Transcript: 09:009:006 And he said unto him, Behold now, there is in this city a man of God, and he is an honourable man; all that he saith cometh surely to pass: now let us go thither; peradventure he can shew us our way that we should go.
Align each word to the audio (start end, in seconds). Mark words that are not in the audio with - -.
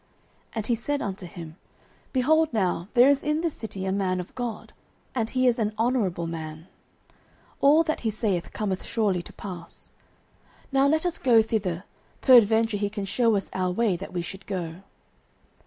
09:009:006 0.01 0.09
And 0.55 0.65
he 0.67 0.73
said 0.73 1.01
unto 1.03 1.25
him, 1.27 1.55
Behold 2.11 2.51
now, 2.51 2.87
there 2.95 3.07
is 3.07 3.23
in 3.23 3.41
this 3.41 3.53
city 3.53 3.85
a 3.85 3.91
man 3.91 4.19
of 4.19 4.33
God, 4.33 4.73
and 5.13 5.29
he 5.29 5.45
is 5.45 5.59
an 5.59 5.73
honourable 5.77 6.25
man; 6.25 6.65
all 7.59 7.83
that 7.83 7.99
he 7.99 8.09
saith 8.09 8.51
cometh 8.51 8.83
surely 8.83 9.21
to 9.21 9.31
pass: 9.33 9.91
now 10.71 10.87
let 10.87 11.05
us 11.05 11.19
go 11.19 11.43
thither; 11.43 11.83
peradventure 12.19 12.77
he 12.77 12.89
can 12.89 13.05
shew 13.05 13.35
us 13.35 13.51
our 13.53 13.69
way 13.69 13.95
that 13.95 14.11
we 14.11 14.23
should 14.23 14.47
go. 14.47 14.77